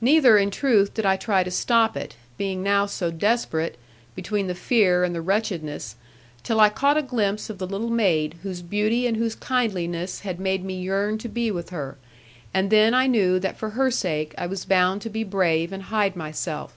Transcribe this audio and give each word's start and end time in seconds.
Neither 0.00 0.38
in 0.38 0.52
truth 0.52 0.94
did 0.94 1.04
I 1.04 1.16
try 1.16 1.42
to 1.42 1.50
stop 1.50 1.96
it, 1.96 2.14
being 2.38 2.62
now 2.62 2.86
so 2.86 3.10
desperate, 3.10 3.76
between 4.14 4.46
the 4.46 4.54
fear 4.54 5.02
and 5.02 5.12
the 5.12 5.20
wretchedness; 5.20 5.96
till 6.44 6.60
I 6.60 6.68
caught 6.68 6.96
a 6.96 7.02
glimpse 7.02 7.50
of 7.50 7.58
the 7.58 7.66
little 7.66 7.90
maid, 7.90 8.36
whose 8.44 8.62
beauty 8.62 9.08
and 9.08 9.16
whose 9.16 9.34
kindliness 9.34 10.20
had 10.20 10.38
made 10.38 10.64
me 10.64 10.80
yearn 10.80 11.18
to 11.18 11.28
be 11.28 11.50
with 11.50 11.70
her. 11.70 11.98
And 12.54 12.70
then 12.70 12.94
I 12.94 13.08
knew 13.08 13.40
that 13.40 13.58
for 13.58 13.70
her 13.70 13.90
sake 13.90 14.36
I 14.38 14.46
was 14.46 14.64
bound 14.64 15.02
to 15.02 15.10
be 15.10 15.24
brave 15.24 15.72
and 15.72 15.82
hide 15.82 16.14
myself. 16.14 16.76